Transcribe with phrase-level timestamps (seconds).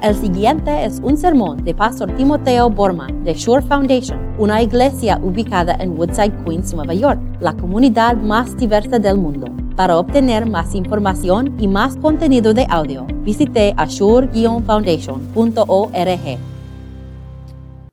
[0.00, 5.74] El siguiente es un sermón de Pastor Timoteo Borman de Shore Foundation, una iglesia ubicada
[5.80, 9.48] en Woodside, Queens, Nueva York, la comunidad más diversa del mundo.
[9.74, 16.38] Para obtener más información y más contenido de audio, visite ashore-foundation.org.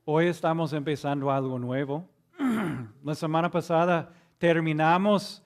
[0.05, 2.05] Hoy estamos empezando algo nuevo.
[3.03, 5.41] La semana pasada terminamos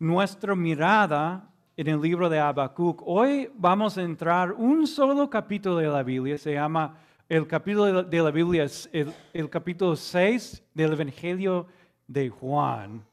[0.00, 1.48] nuestra mirada
[1.82, 3.02] en el libro de Habacuc.
[3.04, 6.96] Hoy vamos a entrar un solo capítulo de la Biblia, se llama
[7.28, 11.66] el capítulo de la Biblia, el, capítulo 6 del Evangelio
[12.06, 13.04] de Juan.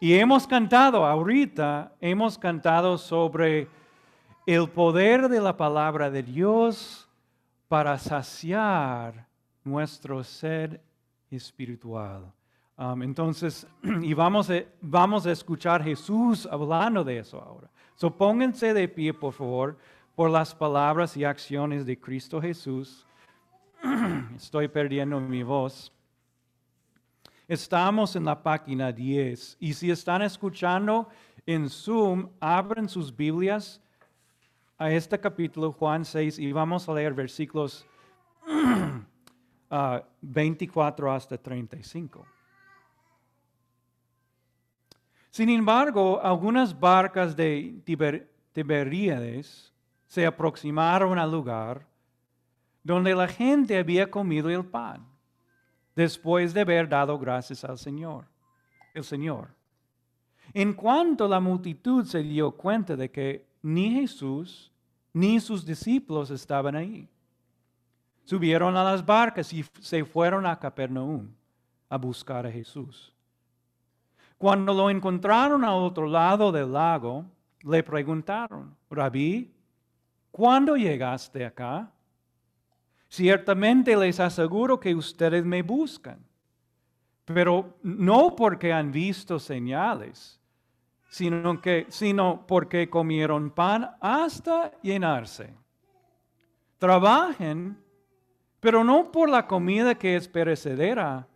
[0.00, 3.68] Y hemos cantado, ahorita hemos cantado sobre
[4.46, 7.06] el poder de la palabra de Dios
[7.68, 9.26] para saciar
[9.64, 10.80] nuestro ser
[11.30, 12.32] espiritual.
[13.00, 13.66] Entonces,
[14.02, 17.70] y vamos a, vamos a escuchar Jesús hablando de eso ahora.
[17.94, 19.76] So pónganse de pie, por favor,
[20.16, 23.06] por las palabras y acciones de Cristo Jesús.
[24.36, 25.92] Estoy perdiendo mi voz.
[27.46, 31.08] Estamos en la página 10 y si están escuchando
[31.46, 33.80] en Zoom, abren sus Biblias
[34.78, 37.86] a este capítulo, Juan 6, y vamos a leer versículos
[40.20, 42.26] 24 ah, hasta 35.
[45.32, 47.80] Sin embargo, algunas barcas de
[48.52, 49.72] Tiberíades
[50.06, 51.86] se aproximaron al lugar
[52.84, 55.06] donde la gente había comido el pan,
[55.96, 58.26] después de haber dado gracias al Señor,
[58.92, 59.48] el Señor.
[60.52, 64.70] En cuanto la multitud se dio cuenta de que ni Jesús
[65.14, 67.08] ni sus discípulos estaban ahí,
[68.24, 71.26] subieron a las barcas y se fueron a Capernaum
[71.88, 73.14] a buscar a Jesús.
[74.42, 77.24] Cuando lo encontraron al otro lado del lago,
[77.62, 79.54] le preguntaron, Rabí,
[80.32, 81.88] ¿cuándo llegaste acá?
[83.08, 86.18] Ciertamente les aseguro que ustedes me buscan,
[87.24, 90.40] pero no porque han visto señales,
[91.08, 95.54] sino, que, sino porque comieron pan hasta llenarse.
[96.78, 97.78] Trabajen,
[98.58, 101.28] pero no por la comida que es perecedera,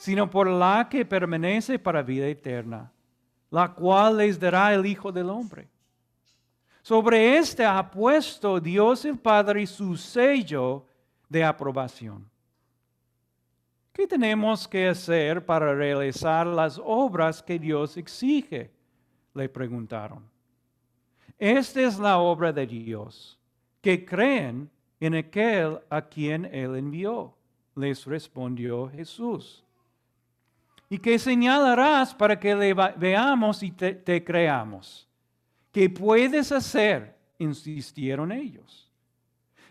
[0.00, 2.90] sino por la que permanece para vida eterna,
[3.50, 5.68] la cual les dará el Hijo del Hombre.
[6.80, 10.86] Sobre este ha puesto Dios el Padre su sello
[11.28, 12.26] de aprobación.
[13.92, 18.70] ¿Qué tenemos que hacer para realizar las obras que Dios exige?
[19.34, 20.24] Le preguntaron.
[21.38, 23.38] Esta es la obra de Dios,
[23.82, 27.34] que creen en aquel a quien Él envió.
[27.74, 29.62] Les respondió Jesús.
[30.92, 35.08] ¿Y qué señalarás para que le veamos y te, creamos?
[35.70, 37.16] ¿Qué puedes hacer?
[37.38, 38.90] Insistieron ellos.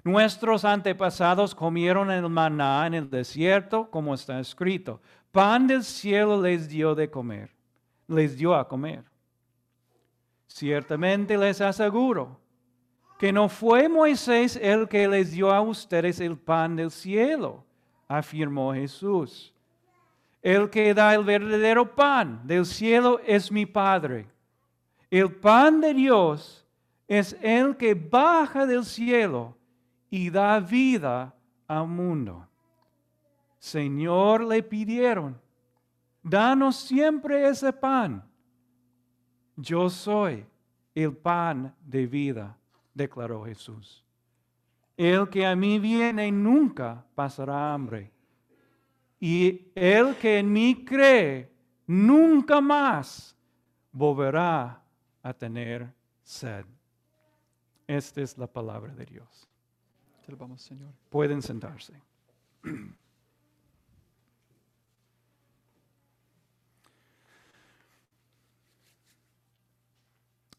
[0.02, 5.02] Nuestros antepasados comieron el maná en el desierto, como está escrito.
[5.34, 7.54] Pan del cielo les dio de comer,
[8.08, 9.04] les dio a comer.
[10.48, 12.40] Ciertamente les aseguro
[13.20, 17.66] que no fue Moisés el que les dio a ustedes el pan del cielo,
[18.08, 19.54] afirmó Jesús
[20.42, 24.28] el que da el verdadero pan del cielo es mi Padre.
[25.10, 26.66] El pan de Dios
[27.08, 29.58] es el que baja del cielo
[30.10, 31.34] y da vida
[31.68, 32.48] al mundo.
[33.58, 35.40] Señor, le pidieron,
[36.24, 38.24] danos siempre ese pan.
[39.58, 40.46] Yo soy
[40.96, 42.56] el pan de vida,
[42.94, 44.06] declaró Jesús.
[44.96, 48.12] El que a mí viene nunca pasará hambre
[49.20, 51.52] y el que en mí cree
[51.86, 53.36] nunca más
[53.92, 54.82] volverá
[55.22, 55.94] a tener
[56.24, 56.66] sed.
[57.88, 59.48] Esta es la palabra de Dios.
[60.38, 60.94] vamos, Señor.
[61.10, 62.00] Pueden sentarse.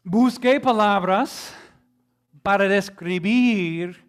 [0.03, 1.55] Busqué palabras
[2.41, 4.03] para describir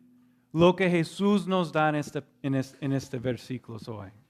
[0.52, 4.21] lo que Jesús nos da en este, en este, en este versículo hoy.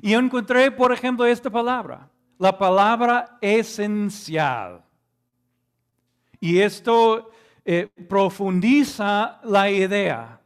[0.00, 2.08] Y encontré, por ejemplo, esta palabra,
[2.38, 4.84] la palabra esencial.
[6.40, 7.30] Y esto
[7.64, 10.40] eh, profundiza la idea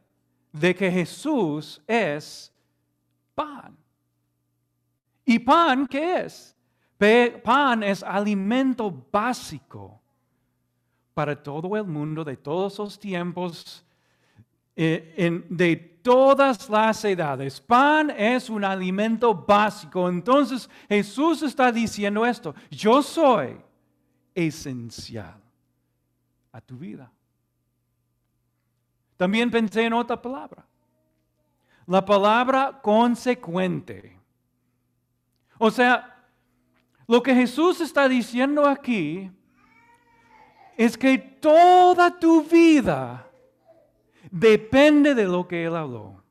[0.51, 2.53] de que Jesús es
[3.35, 3.77] pan.
[5.25, 6.55] ¿Y pan qué es?
[7.43, 10.01] Pan es alimento básico
[11.13, 13.85] para todo el mundo de todos los tiempos,
[14.81, 17.59] eh, de todas las edades.
[17.59, 20.07] Pan es un alimento básico.
[20.07, 22.55] Entonces Jesús está diciendo esto.
[22.71, 23.57] Yo soy
[24.33, 25.35] esencial
[26.53, 27.11] a tu vida.
[29.17, 30.65] También pensé en otra palabra.
[31.85, 34.17] La palabra consecuente.
[35.57, 36.25] O sea,
[37.05, 39.29] lo que Jesús está diciendo aquí
[40.77, 43.28] es que toda tu vida
[44.31, 46.21] depende de lo que Él habló.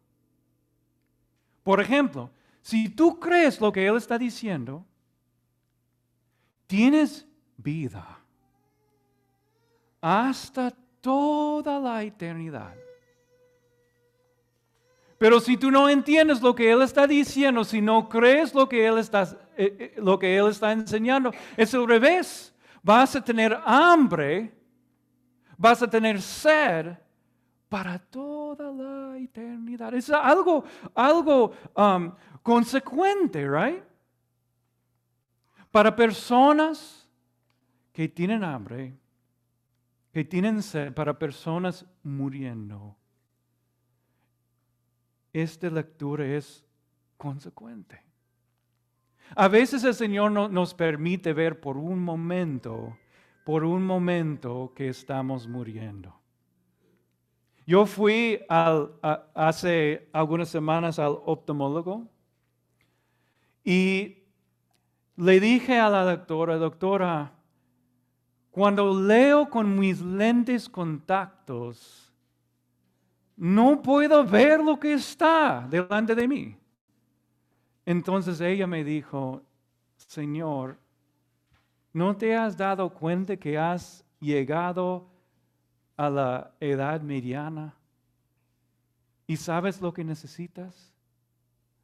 [1.62, 2.30] Por ejemplo,
[2.62, 4.84] si tú crees lo que Él está diciendo,
[6.66, 8.18] tienes vida
[10.00, 12.74] hasta toda la eternidad.
[15.18, 18.86] Pero si tú no entiendes lo que Él está diciendo, si no crees lo que
[18.86, 19.24] Él está,
[19.56, 22.54] eh, eh, lo que Él está enseñando, es al revés.
[22.82, 24.54] Vas a tener hambre,
[25.56, 26.96] vas a tener sed
[27.68, 29.94] para toda la eternidad.
[29.94, 32.12] Es algo, algo um,
[32.42, 33.82] consecuente, right?
[35.70, 37.08] Para personas
[37.92, 38.96] que tienen hambre,
[40.12, 42.98] que tienen sed, para personas muriendo
[45.32, 46.64] esta lectura es
[47.16, 48.02] consecuente.
[49.36, 52.96] A veces el Señor no, nos permite ver por un momento,
[53.44, 56.17] por un momento que estamos muriendo.
[57.68, 62.08] Yo fui hace algunas semanas al oftalmólogo
[63.62, 64.22] y
[65.16, 67.30] le dije a la doctora, doctora,
[68.50, 72.10] cuando leo con mis lentes contactos,
[73.36, 76.56] no puedo ver lo que está delante de mí.
[77.84, 79.42] Entonces ella me dijo,
[79.98, 80.78] Señor,
[81.92, 85.17] ¿no te has dado cuenta que has llegado
[85.98, 87.74] a la edad mediana?
[89.26, 90.94] ¿Y sabes lo que necesitas?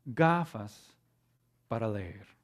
[0.06, 0.96] Gafas
[1.69, 2.34] para leer.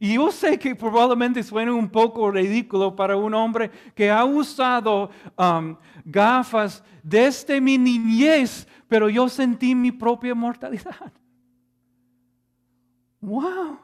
[0.00, 5.10] Y yo sé que probablemente suene un poco ridículo para un hombre que ha usado
[5.38, 10.96] um, gafas desde mi niñez, pero yo sentí mi propia mortalidad.
[13.20, 13.83] ¡Wow!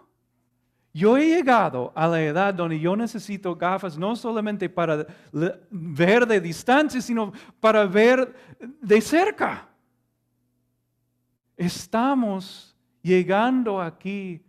[0.92, 5.06] Yo he llegado a la edad donde yo necesito gafas no solamente para
[5.70, 8.34] ver de distancia, sino para ver
[8.80, 9.68] de cerca.
[11.56, 14.42] Estamos llegando aquí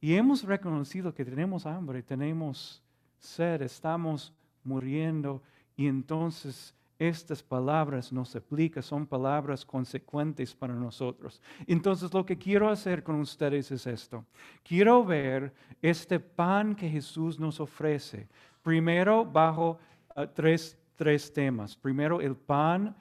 [0.00, 2.82] y hemos reconocido que tenemos hambre, tenemos
[3.18, 4.32] sed, estamos
[4.64, 5.42] muriendo.
[5.76, 6.74] Y entonces
[7.08, 11.42] estas palabras nos aplican, son palabras consecuentes para nosotros.
[11.66, 14.24] Entonces lo que quiero hacer con ustedes es esto.
[14.62, 18.28] Quiero ver este pan que Jesús nos ofrece.
[18.62, 19.78] Primero bajo
[20.14, 21.76] ah, tres, tres temas.
[21.76, 22.94] Primero el pan,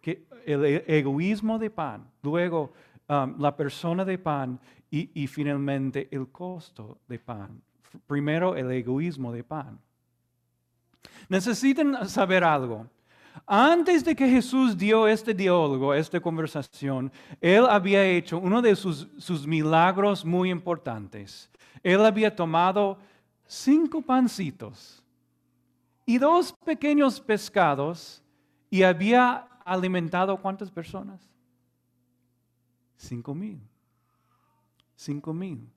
[0.00, 2.10] que, el e-, egoísmo de pan.
[2.22, 2.72] Luego
[3.08, 4.58] um, la persona de pan
[4.90, 7.60] y, finalmente el costo de pan.
[8.06, 9.78] Primero el egoísmo de pan.
[11.28, 12.86] Necesitan saber algo.
[13.44, 19.08] Antes de que Jesús dio este diálogo, esta conversación, Él había hecho uno de sus,
[19.18, 21.50] sus, milagros muy importantes.
[21.82, 22.98] Él había tomado
[23.46, 25.02] cinco pancitos
[26.06, 28.22] y dos pequeños pescados
[28.70, 31.20] y había alimentado cuántas personas?
[32.96, 33.60] Cinco mil.
[34.94, 35.68] Cinco mil.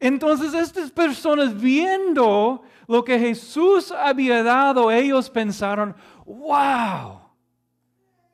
[0.00, 5.94] Entonces estas personas viendo lo que Jesús había dado, ellos pensaron,
[6.26, 7.20] wow,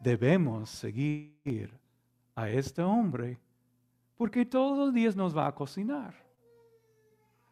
[0.01, 1.73] debemos seguir
[2.35, 3.39] a este hombre
[4.17, 6.15] porque todos los días nos va a cocinar.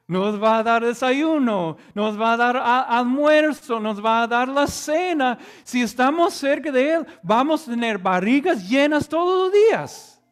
[0.09, 4.69] Nos va a dar desayuno, nos va a dar almuerzo, nos va a dar la
[4.69, 5.37] cena.
[5.65, 10.23] Si estamos cerca de Él, vamos a tener barrigas llenas todos los días.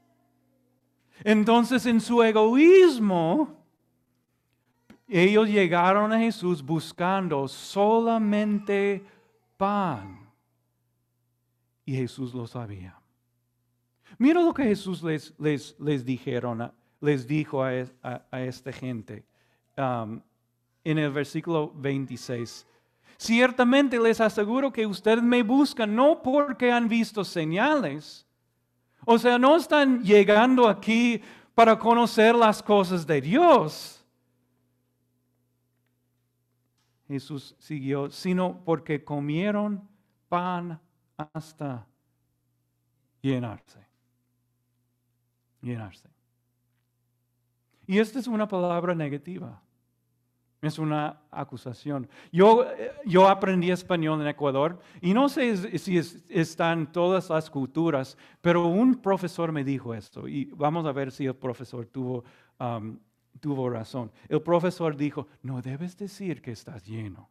[1.24, 3.63] Entonces en su egoísmo,
[5.06, 9.04] ellos llegaron a Jesús buscando solamente
[9.56, 10.20] pan.
[11.84, 12.98] Y Jesús lo sabía.
[14.18, 17.72] Mira lo que Jesús les, les, dijeron, les dijo a,
[18.32, 19.24] esta gente
[19.76, 20.20] um,
[20.82, 22.66] en el versículo 26.
[23.16, 28.26] Ciertamente les aseguro que ustedes me buscan no porque han visto señales,
[29.04, 31.20] o sea, no están llegando aquí
[31.54, 34.03] para conocer las cosas de Dios.
[37.08, 39.88] Jesús siguió, sino porque comieron
[40.28, 40.80] pan
[41.16, 41.86] hasta
[43.20, 43.86] llenarse.
[45.60, 46.08] Llenarse.
[47.86, 49.60] Y esta es una palabra negativa.
[50.64, 52.08] Es una acusación.
[52.32, 52.64] Yo,
[53.04, 58.94] yo aprendí español en Ecuador y no sé si están todas las culturas, pero un
[58.94, 62.24] profesor me dijo esto y vamos a ver si el profesor tuvo,
[62.58, 62.98] um,
[63.40, 64.10] tuvo razón.
[64.28, 67.28] El profesor dijo, no debes decir que estás lleno.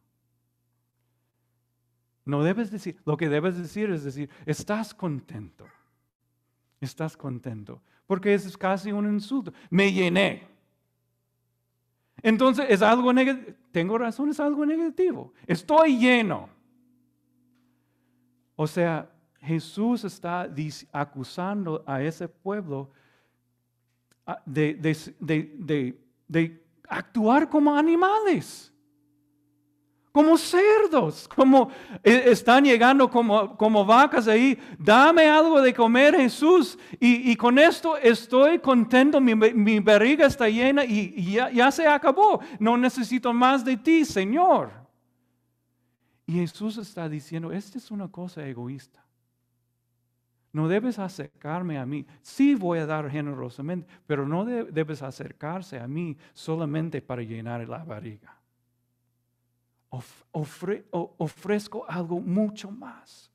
[2.24, 5.66] No debes decir, lo que debes decir es decir, estás contento.
[6.80, 7.82] Estás contento.
[8.06, 9.52] Porque es casi un insulto.
[9.70, 10.46] Me llené.
[12.22, 13.56] Entonces es algo negativo.
[13.70, 15.32] Tengo razón, es algo negativo.
[15.46, 16.48] Estoy lleno.
[18.56, 20.48] O sea, Jesús está
[20.92, 22.90] acusando a ese pueblo
[24.26, 24.74] ah, de,
[26.28, 28.74] de actuar como animales
[30.14, 31.70] como cerdos, como
[32.04, 34.56] eh, están llegando como, como vacas ahí.
[34.78, 40.84] Dame algo de comer, Jesús, y, con esto estoy contento, mi, mi barriga está llena
[40.84, 42.38] y, ya, ya se acabó.
[42.60, 44.70] No necesito más de ti, Señor.
[46.26, 49.04] Y Jesús está diciendo, esta es una cosa egoísta.
[50.54, 52.06] No debes acercarme a mí.
[52.22, 57.84] Sí voy a dar generosamente, pero no debes acercarse a mí solamente para llenar la
[57.84, 58.34] barriga
[61.18, 63.30] ofrezco algo mucho más.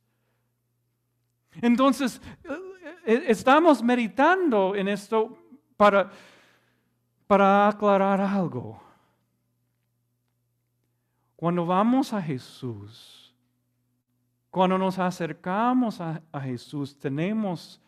[1.62, 5.38] Entonces, eh, eh, estamos meditando en esto
[5.76, 6.10] para,
[7.28, 8.82] para aclarar algo.
[11.36, 13.29] Cuando vamos a Jesús,
[14.50, 17.82] cuando nos acercamos a, a Jesús, tenemos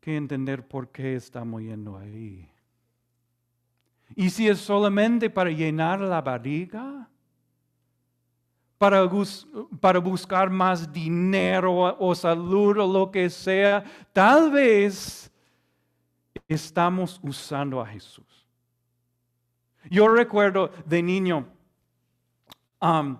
[0.00, 2.48] que entender por qué estamos yendo ahí.
[4.14, 7.08] Y si es solamente para llenar la barriga,
[8.82, 15.30] para, buscar más dinero o salud o lo que sea, tal vez
[16.48, 18.26] estamos usando a Jesús.
[19.88, 21.46] Yo recuerdo de niño,
[22.80, 23.16] um,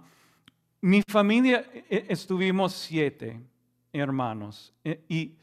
[0.83, 3.41] mi familia e, estuvimos siete
[3.93, 5.39] hermanos e, y,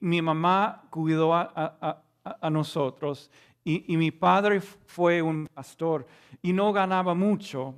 [0.00, 2.02] mi mamá cuidó a,
[2.50, 3.30] nosotros
[3.62, 6.08] y, mi padre fue un pastor
[6.42, 7.76] y no ganaba mucho,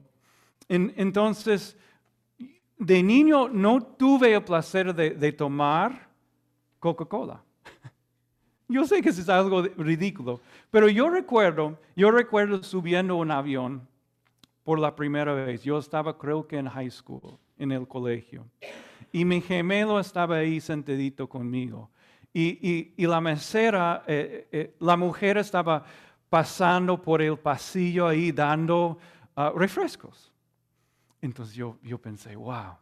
[0.69, 1.77] entonces,
[2.79, 6.09] de niño no tuve el placer de, tomar
[6.79, 7.43] Coca-Cola.
[8.69, 13.87] Yo sé que es algo ridículo, pero yo recuerdo, yo recuerdo subiendo un avión
[14.65, 15.63] por la primera vez.
[15.63, 18.47] Yo estaba creo que en high school, en el colegio.
[19.13, 21.91] Y mi gemelo estaba ahí sentadito conmigo.
[22.35, 25.85] Y, la mesera, eh, eh, la mujer estaba
[26.31, 28.99] pasando por el pasillo ahí dando
[29.37, 30.33] ah, refrescos.
[31.21, 32.79] Entonces yo, yo pensé, wow,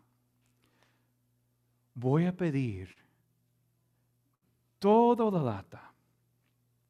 [1.95, 2.95] voy a pedir
[4.79, 5.93] toda la lata,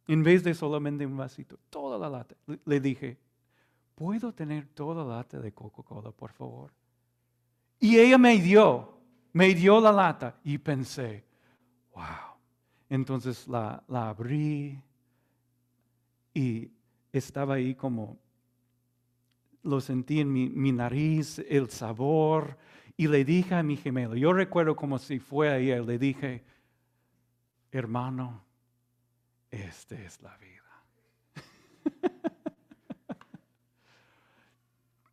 [0.06, 2.36] en vez de solamente un vasito, toda la lata.
[2.64, 3.18] Le dije,
[4.00, 6.72] ¿puedo tener toda la lata de Coca-Cola, por favor?
[7.78, 8.94] Y ella me dio,
[9.34, 11.22] me dio la lata y pensé,
[11.94, 12.38] wow.
[12.88, 14.80] Entonces la, la abrí
[16.32, 16.70] y
[17.12, 18.16] estaba ahí como
[19.64, 22.56] lo sentí en mi, nariz, el sabor,
[22.96, 26.42] y le dije a mi gemelo, yo recuerdo como si fue ayer, le dije,
[27.70, 28.42] hermano,
[29.50, 30.59] esta es la vida.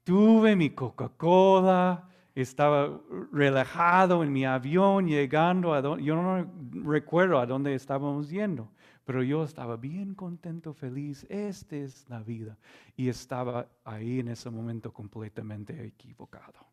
[0.08, 2.98] Tuve mi Coca-Cola, estaba
[3.34, 6.50] relajado en mi avión llegando a donde, yo no
[6.90, 8.72] recuerdo a dónde estábamos yendo,
[9.04, 11.26] pero yo estaba bien contento, feliz.
[11.30, 12.58] Esta es la vida.
[12.96, 16.66] Y estaba ahí en ese momento completamente equivocado.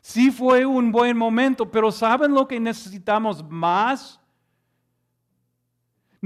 [0.00, 4.18] Sí fue un buen momento, pero ¿saben lo que necesitamos más?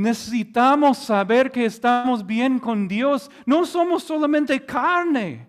[0.00, 3.30] Necesitamos saber que estamos bien con Dios.
[3.44, 5.46] No somos solamente carne.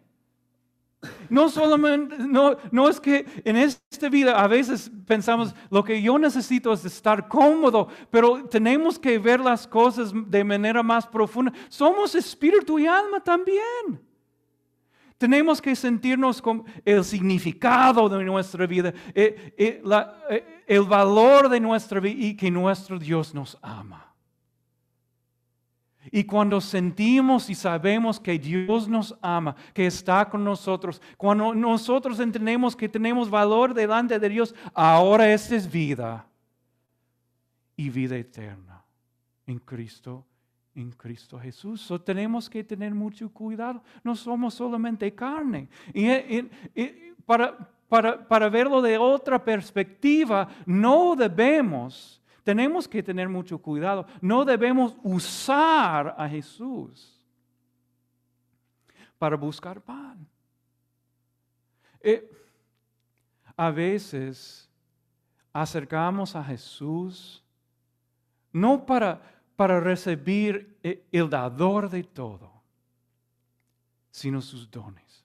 [1.30, 7.30] No es que en esta vida a veces pensamos, lo que yo necesito es estar
[7.30, 11.54] cómodo, pero tenemos que ver las cosas de manera más profunda.
[11.70, 14.02] Somos espíritu y alma también.
[15.18, 19.82] Tenemos que sentirnos con el significado de nuestra vida, eh, eh,
[20.30, 23.91] eh, el valor de nuestra vida y que nuestro Dios nos ama.
[26.12, 32.20] Y cuando sentimos y sabemos que Dios nos ama, que está con nosotros, cuando nosotros
[32.20, 36.28] entendemos que tenemos valor delante de Dios, ahora esta es vida
[37.78, 38.84] y vida eterna
[39.48, 40.26] en Cristo,
[40.76, 41.80] en Cristo Jesús.
[41.80, 43.82] So, tenemos que tener mucho cuidado.
[44.04, 45.70] No somos solamente carne.
[45.94, 46.42] Y,
[47.26, 54.06] para, para, para verlo de otra perspectiva, no debemos tenemos que tener mucho cuidado.
[54.22, 57.20] No debemos usar a Jesús
[59.18, 60.28] para buscar pan.
[62.02, 62.30] Eh,
[63.56, 64.70] a veces
[65.54, 67.44] acercamos a Jesús
[68.52, 69.22] no para,
[69.56, 72.52] para recibir eh, el dador de todo,
[74.10, 75.21] sino sus dones.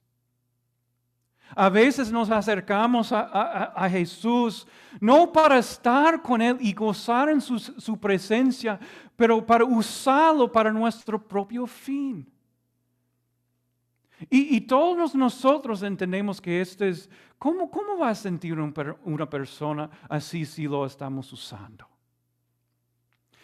[1.55, 4.67] A veces nos acercamos a, Jesús
[5.01, 8.79] no para estar con Él y gozar en su, presencia,
[9.15, 12.31] pero para usarlo para nuestro propio fin.
[14.31, 20.45] Y, todos nosotros entendemos que este es, ¿cómo, cómo va a sentir una persona así
[20.45, 21.87] si lo estamos usando?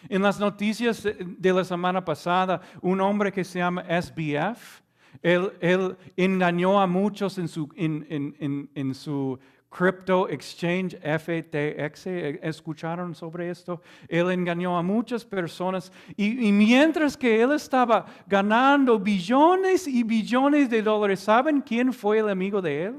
[0.09, 4.82] En las noticias de la semana pasada, un hombre que se llama SBF,
[5.21, 9.39] él, engañó a muchos en su, en, en- en- su
[9.69, 12.05] crypto exchange FTX.
[12.43, 13.81] ¿Escucharon sobre esto?
[14.07, 20.69] Él engañó a muchas personas y, y mientras que él estaba ganando billones y billones
[20.69, 22.95] de dólares, ¿saben quién fue el amigo de él?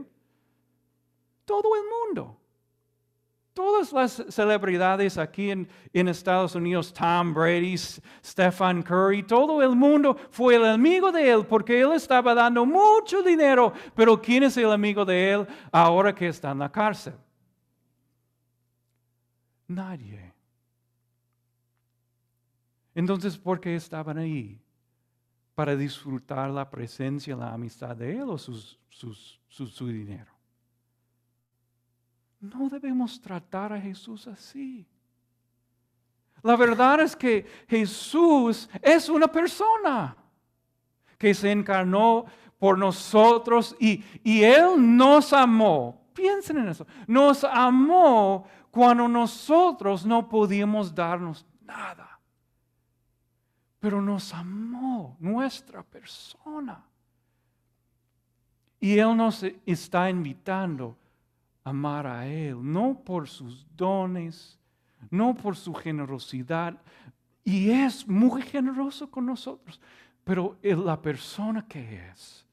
[1.44, 2.38] Todo el mundo.
[3.54, 10.56] Todas las celebridades aquí en, Estados Unidos, Tom Brady, Stephen Curry, todo el mundo fue
[10.56, 13.72] el amigo de él porque él estaba dando mucho dinero.
[13.94, 17.14] Pero ¿quién es el amigo de él ahora que está en la cárcel?
[19.68, 20.34] Nadie.
[22.92, 24.60] Entonces, ¿por qué estaban ahí?
[25.54, 30.33] Para disfrutar la presencia, la amistad de él o su dinero.
[32.44, 34.86] No debemos tratar a Jesús así.
[36.42, 40.14] La verdad es que Jesús es una persona
[41.16, 42.26] que se encarnó
[42.58, 46.02] por nosotros y, y Él nos amó.
[46.12, 46.86] Piensen en eso.
[47.06, 52.20] Nos amó cuando nosotros no podíamos darnos nada.
[53.80, 56.84] Pero nos amó nuestra persona.
[58.80, 60.98] Y Él nos está invitando
[61.64, 64.58] amar a Él, no por sus dones,
[65.10, 66.78] no por su generosidad.
[67.42, 69.80] Y es muy generoso con nosotros,
[70.24, 72.46] pero es la persona que es,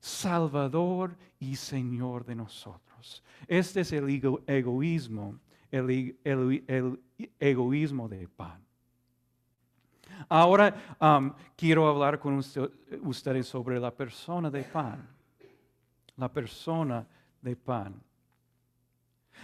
[0.00, 3.22] Salvador y Señor de nosotros.
[3.46, 5.38] Este es el ego- egoísmo,
[5.70, 7.00] el, el- el
[7.38, 8.60] egoísmo de pan.
[10.28, 12.70] Ahora um, quiero hablar con usted-
[13.02, 15.08] ustedes sobre la persona de pan.
[16.16, 17.06] La persona
[17.40, 17.94] de pan.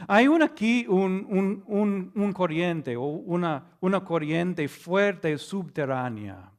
[0.09, 1.27] Hay un aquí un,
[1.67, 6.51] un- un- corriente o una, una corriente fuerte subterránea.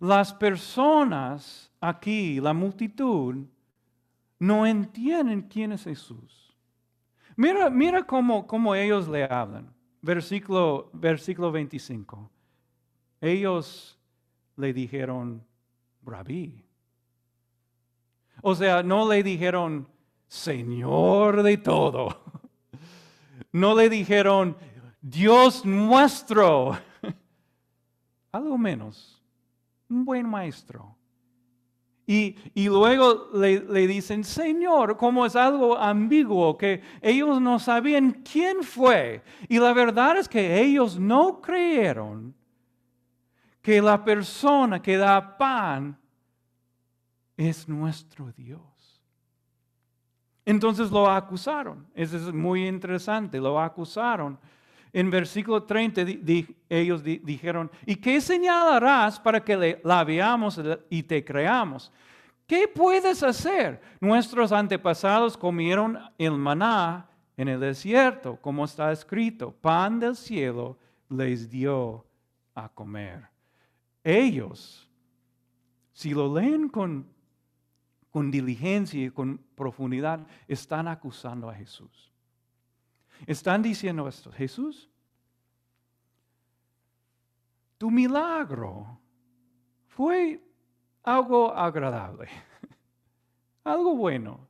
[0.00, 3.44] Las personas aquí, la multitud,
[4.38, 6.54] no entienden quién es Jesús.
[7.36, 9.72] Mira, mira cómo, cómo ellos le hablan.
[10.00, 12.30] Versículo, versículo 25.
[13.20, 13.98] Ellos
[14.56, 15.44] le dijeron,
[16.04, 16.64] rabí.
[18.42, 19.88] O sea, no le dijeron,
[20.28, 22.22] Señor de todo.
[23.50, 24.56] No le dijeron,
[25.00, 26.78] Dios nuestro.
[28.32, 29.22] Algo menos,
[29.88, 30.94] un buen maestro.
[32.06, 38.22] Y, y luego le, le dicen, Señor, como es algo ambiguo, que ellos no sabían
[38.22, 39.22] quién fue.
[39.48, 42.34] Y la verdad es que ellos no creyeron
[43.60, 45.98] que la persona que da pan
[47.36, 48.97] es nuestro Dios.
[50.48, 51.86] Entonces lo acusaron.
[51.94, 53.38] Eso es muy interesante.
[53.38, 54.38] Lo acusaron.
[54.94, 60.02] En versículo 30 di- di- ellos di- dijeron, ¿y qué señalarás para que le- la
[60.04, 60.58] veamos
[60.88, 61.92] y te creamos?
[62.46, 63.78] ¿Qué puedes hacer?
[64.00, 67.06] Nuestros antepasados comieron el maná
[67.36, 70.78] en el desierto, como está escrito, pan del cielo
[71.10, 72.06] les dio
[72.54, 73.26] a comer.
[74.02, 74.88] Ellos,
[75.92, 77.06] si lo leen con,
[78.10, 82.12] con diligencia y con profundidad, están acusando a Jesús.
[83.26, 84.88] Están diciendo esto, Jesús,
[87.76, 88.98] tu milagro
[89.86, 90.40] fue
[91.02, 92.28] algo agradable,
[93.64, 94.46] algo bueno.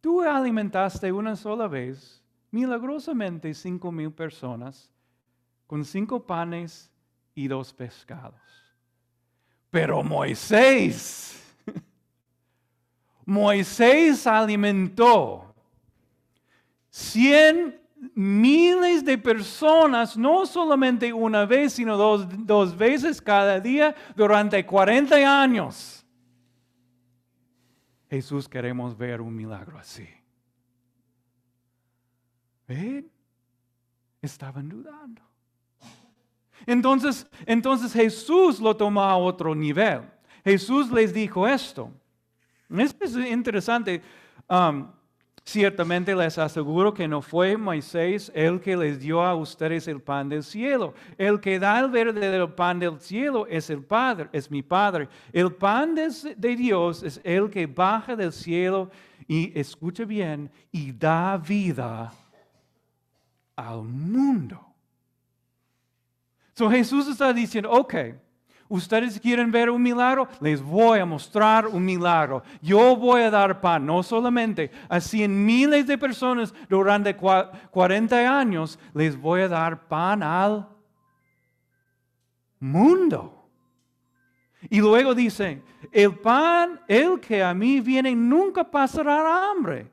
[0.00, 4.90] Tú alimentaste una sola vez, milagrosamente, cinco mil personas
[5.66, 6.90] con cinco panes
[7.34, 8.40] y dos pescados.
[9.70, 11.41] Pero Moisés,
[13.32, 15.54] Moisés alimentó
[16.90, 17.80] cien
[18.14, 25.42] miles de personas, no solamente una vez, sino dos, dos veces cada día durante 40
[25.42, 26.04] años.
[28.10, 30.06] Jesús queremos ver un milagro así.
[32.68, 33.10] ¿Ven?
[34.20, 35.22] Estaban dudando.
[36.66, 40.02] Entonces, entonces Jesús lo tomó a otro nivel.
[40.44, 41.90] Jesús les dijo esto.
[42.78, 44.02] Es interesante.
[44.48, 44.90] Um,
[45.44, 50.28] ciertamente les aseguro que no fue Moisés el que les dio a ustedes el pan
[50.28, 50.94] del cielo.
[51.18, 55.08] El que da el verdadero pan del cielo es el Padre, es mi Padre.
[55.32, 58.90] El pan de, de Dios es el que baja del cielo
[59.26, 62.12] y escuche bien, y da vida
[63.56, 64.60] al mundo.
[66.54, 67.94] So Jesús está diciendo, ok,
[68.72, 72.42] ustedes quieren ver un milagro, les voy a mostrar un milagro.
[72.62, 78.78] Yo voy a dar pan, no solamente a cien miles de personas durante 40 años,
[78.94, 80.66] les voy a dar pan al
[82.58, 83.46] mundo.
[84.70, 89.90] Y luego dice, el pan, el que a mí viene, nunca pasará hambre.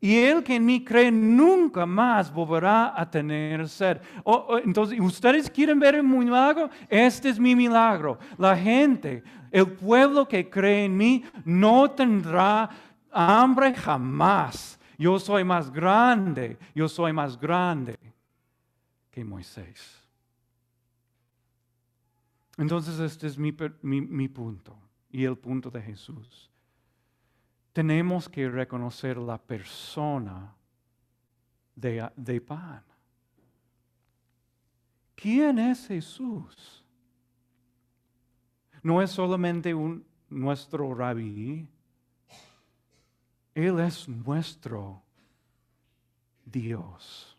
[0.00, 3.98] Y el que en mí cree nunca más volverá a tener sed.
[4.64, 6.70] entonces, ¿ustedes quieren ver el milagro?
[6.88, 8.18] Este es mi milagro.
[8.38, 12.70] La gente, el pueblo que cree en mí, no tendrá
[13.10, 14.78] hambre jamás.
[14.98, 17.98] Yo soy más grande, yo soy más grande
[19.10, 20.00] que Moisés.
[22.60, 23.52] Entonces este es mi,
[24.28, 24.76] punto
[25.10, 26.49] y el punto de Jesús.
[27.72, 30.54] Tenemos que reconocer la persona
[31.74, 32.82] de, pan.
[35.14, 36.84] ¿Quién es Jesús?
[38.82, 41.68] No es solamente un, nuestro rabí,
[43.54, 45.02] Él es nuestro
[46.44, 47.38] Dios.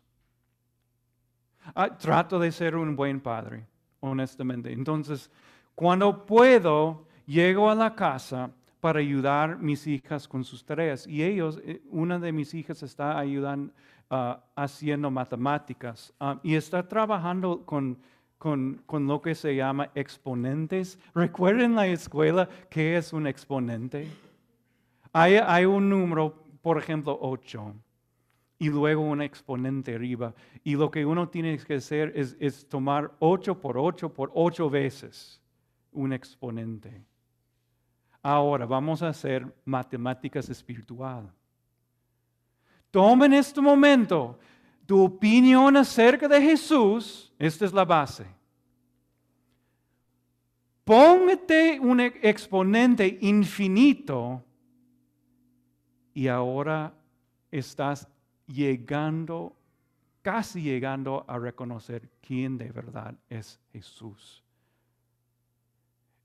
[1.74, 3.66] Ah, trato de ser un buen padre
[4.00, 4.72] honestamente.
[4.72, 5.30] Entonces,
[5.74, 8.50] cuando puedo, llego a la casa
[8.82, 11.06] para ayudar a mis hijas con sus tareas.
[11.06, 13.72] Y ellos, eh, una de mis hijas está ayudando,
[14.10, 17.96] ah, haciendo matemáticas ah, y está trabajando con,
[18.38, 20.98] con, con, lo que se llama exponentes.
[21.14, 24.08] ¿Recuerden la escuela qué es un exponente?
[25.12, 27.76] Hay, hay un número, por ejemplo, 8
[28.58, 30.34] y luego un exponente arriba.
[30.64, 35.40] Y lo que uno tiene que hacer es, tomar 8 por 8 por 8 veces
[35.92, 37.11] un exponente.
[38.22, 41.28] Ahora vamos a hacer matemáticas espiritual.
[42.90, 44.38] Toma en este momento
[44.86, 47.32] tu opinión acerca de Jesús.
[47.38, 48.26] Esta es la base.
[50.84, 54.44] Póngate un exponente infinito
[56.12, 56.92] y ahora
[57.50, 58.08] estás
[58.46, 59.56] llegando,
[60.20, 64.42] casi llegando a reconocer quién de verdad es Jesús.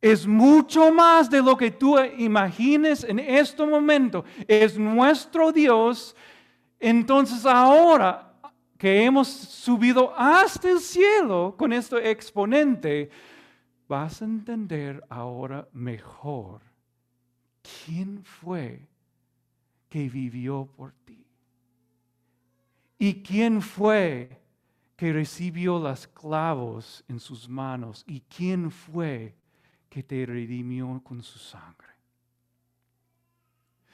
[0.01, 4.23] Es mucho más de lo que tú imagines en este momento.
[4.47, 6.15] Es nuestro Dios.
[6.79, 8.33] Entonces ahora
[8.77, 13.09] que hemos subido hasta el cielo con este exponente,
[13.87, 16.61] vas a entender ahora mejor
[17.85, 18.87] quién fue
[19.89, 21.25] que vivió por ti.
[22.99, 24.41] ¿Y quién fue
[24.95, 28.03] que recibió las clavos en sus manos?
[28.07, 29.35] ¿Y quién fue
[29.89, 31.87] que te redimió con su sangre?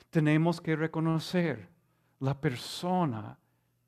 [0.10, 1.70] Tenemos que reconocer
[2.20, 3.38] la persona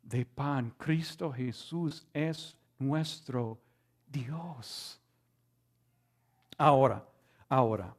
[0.01, 0.73] de pan.
[0.77, 3.59] Cristo Jesús es nuestro
[4.07, 4.99] Dios.
[6.57, 7.05] Ahora,
[7.49, 7.95] ahora,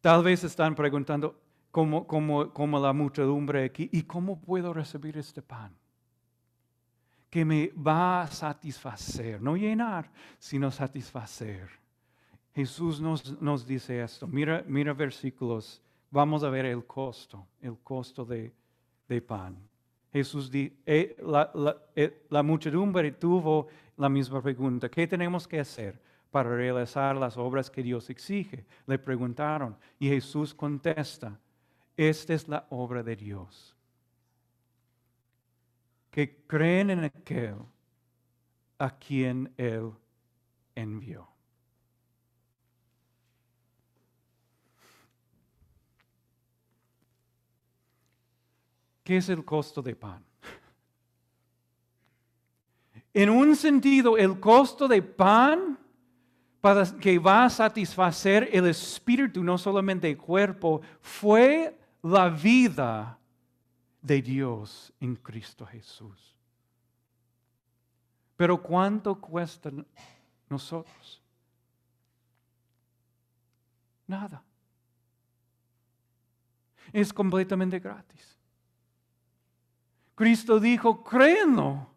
[0.00, 3.88] tal vez están preguntando, como, como, la muchedumbre aquí.
[3.92, 5.74] ¿Y cómo puedo recibir este pan?
[7.28, 10.08] Que me va a satisfacer, no llenar,
[10.38, 11.68] sino satisfacer.
[12.54, 14.26] Jesús nos, nos dice esto.
[14.26, 15.82] Mira, mira versículos.
[16.10, 18.52] Vamos a ver el costo, el costo de,
[19.26, 19.56] pan.
[20.12, 21.16] Jesús dice, eh,
[21.96, 24.88] eh, la muchedumbre tuvo la misma pregunta.
[24.88, 26.00] ¿Qué tenemos que hacer?
[26.34, 28.66] para realizar las obras que Dios exige?
[28.88, 31.38] Le preguntaron y Jesús contesta,
[31.96, 33.76] esta es la obra de Dios.
[36.10, 37.54] Que creen en aquel
[38.78, 39.92] a quien Él
[40.74, 41.33] envió.
[49.04, 50.24] ¿Qué es el costo de pan?
[53.12, 55.78] En un sentido, el costo de pan
[56.60, 63.18] para que va a satisfacer el espíritu, no solamente el cuerpo, fue la vida
[64.00, 66.34] de Dios en Cristo Jesús.
[68.36, 69.70] Pero ¿cuánto cuesta
[70.48, 71.22] nosotros?
[74.06, 74.42] Nada.
[76.92, 78.33] Es completamente gratis.
[80.14, 81.88] Cristo dijo, créenlo.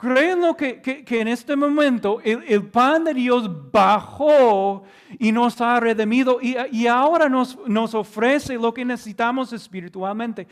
[0.00, 4.82] Créenlo que, que, en este momento el, pan de Dios bajó
[5.18, 10.48] y nos ha redimido y, y ahora nos, nos, ofrece lo que necesitamos espiritualmente.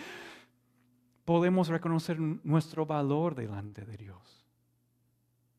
[1.24, 4.44] Podemos reconocer nuestro valor delante de Dios.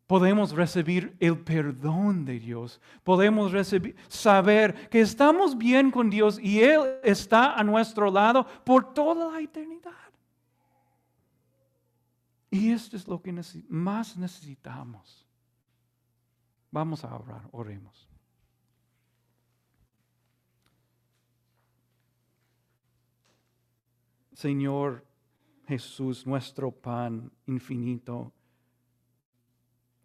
[0.06, 2.80] podemos recibir el perdón de Dios.
[3.04, 8.94] Podemos recibir, saber que estamos bien con Dios y Él está a nuestro lado por
[8.94, 10.09] toda la eternidad.
[12.52, 13.34] Y esto es lo que
[13.68, 15.28] más necesitamos.
[16.72, 18.10] Vamos a orar, oremos.
[24.34, 25.06] Señor
[25.68, 28.32] Jesús, nuestro pan infinito,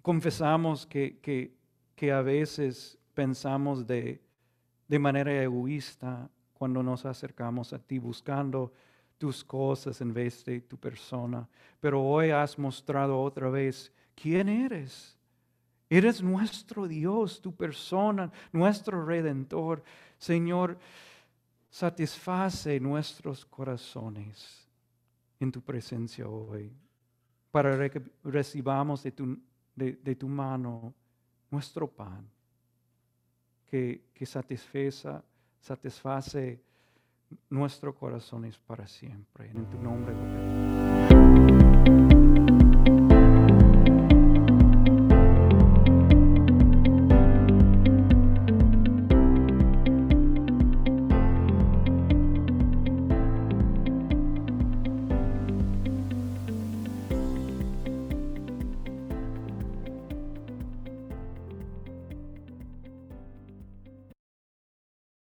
[0.03, 1.21] confesamos que,
[1.97, 4.21] que, a veces pensamos de,
[4.89, 8.73] de manera egoísta cuando nos acercamos a ti buscando
[9.25, 11.49] tus cosas en vez de tu persona.
[11.81, 15.17] Pero hoy has mostrado otra vez quién eres.
[15.89, 19.83] Eres nuestro Dios, tu persona, nuestro redentor.
[20.19, 20.79] Señor,
[21.71, 24.69] satisface nuestros corazones
[25.41, 26.71] en tu presencia hoy,
[27.51, 29.11] para que recibamos de
[30.15, 30.93] tu, mano
[31.51, 32.29] nuestro pan,
[33.71, 35.23] que, que satisface,
[37.51, 39.51] nuestro corazón es para siempre.
[39.51, 42.13] En tu nombre lo pedimos.